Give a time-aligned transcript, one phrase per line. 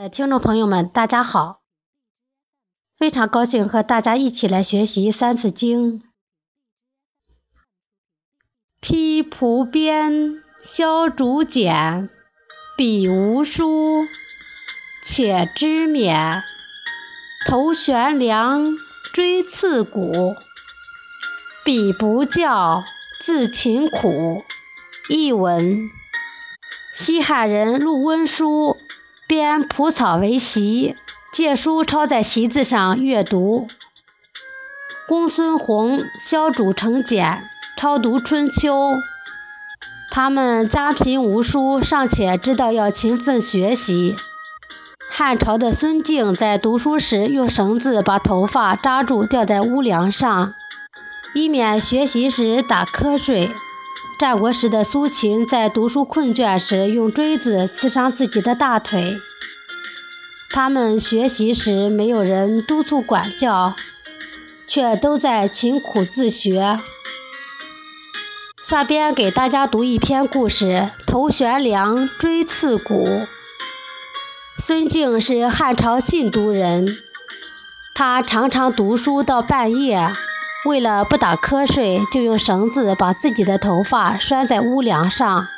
[0.00, 1.62] 呃，听众朋友们，大家好！
[2.96, 5.98] 非常高兴和大家一起来学习《三字经》。
[8.80, 12.08] 披蒲鞭，削竹简，
[12.76, 14.06] 笔无书，
[15.02, 16.42] 且知勉。
[17.48, 18.76] 头悬梁，
[19.12, 20.36] 锥刺股。
[21.64, 22.84] 彼不教，
[23.20, 24.44] 自勤苦。
[25.08, 25.90] 译文：
[26.94, 28.77] 西汉人陆温书。
[29.28, 30.96] 编蒲草为席，
[31.30, 33.68] 借书抄在席子上阅读。
[35.06, 37.42] 公孙弘削竹成简，
[37.76, 38.92] 抄读《春秋》。
[40.10, 44.16] 他们家贫无书，尚且知道要勤奋学习。
[45.10, 50.54] 汉朝的孙敬在读书时，用绳子把头发扎住，吊在屋梁上，
[51.34, 53.50] 以免学习时打瞌睡。
[54.18, 59.20] 战国时的苏秦在读书困倦时，用锥子刺伤自己的大腿。
[60.50, 63.76] 他们学习时没有人督促管教，
[64.66, 66.80] 却都在勤苦自学。
[68.60, 73.22] 下边给大家读一篇故事：头悬梁，锥刺股。
[74.58, 76.98] 孙敬是汉朝信都人，
[77.94, 80.12] 他常常读书到半夜。
[80.68, 85.48] 为了不打瞌睡，就用绳子把自己的头发拴在屋梁上。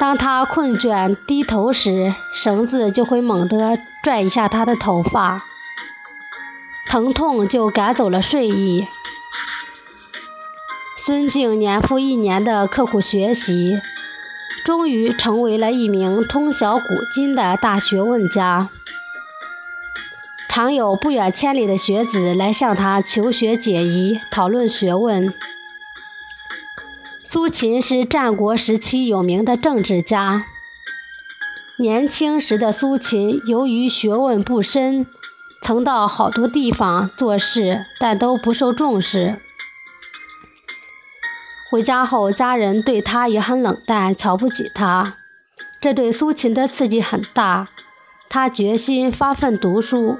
[0.00, 5.44] 当他困倦低头时，绳子就会猛地拽一下他的头发，
[6.88, 8.88] 疼痛就赶走了睡意。
[11.06, 13.80] 孙敬年复一年的刻苦学习，
[14.64, 18.68] 终于成为了一名通晓古今的大学问家。
[20.54, 25.32] 常有不远千里的学子来向他求学解疑、讨论学问。
[27.24, 30.44] 苏秦是战国时期有名的政治家。
[31.78, 35.06] 年轻时的苏秦由于学问不深，
[35.62, 39.38] 曾到好多地方做事，但都不受重视。
[41.70, 45.16] 回家后，家人对他也很冷淡，瞧不起他，
[45.80, 47.68] 这对苏秦的刺激很大。
[48.28, 50.18] 他决心发奋读书。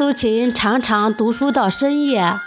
[0.00, 2.40] 苏秦常常读书到深夜，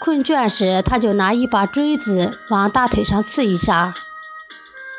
[0.00, 3.94] 困倦时，他就拿一把锥子往大腿上刺一下。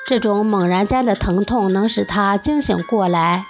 [0.08, 3.48] 这种猛然间的疼痛能使他惊醒过来，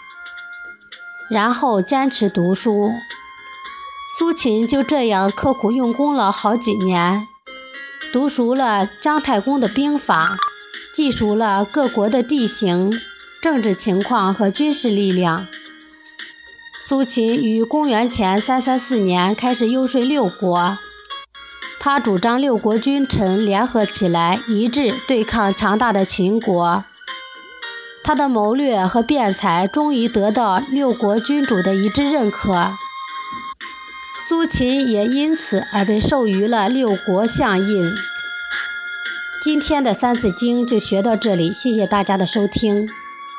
[1.29, 2.91] 然后坚持读书。
[4.17, 7.27] 苏秦就这样刻苦用功了好几年，
[8.11, 10.35] 读熟了姜太公的兵法，
[10.95, 12.99] 记熟了各国的地形、
[13.39, 15.45] 政治情况和军事力量。
[16.85, 20.77] 苏秦于公元前三三四年开始游说六国，
[21.79, 26.83] 他主张六国君臣联合起来，一致对抗强大的秦国。
[28.03, 32.73] 他的谋略和辩才终于得到六国君主的一致认可，
[34.27, 37.91] 苏秦也因此而被授予了六国相印。
[39.41, 42.89] 今天的《三字经》就学到这里，谢谢大家的收听。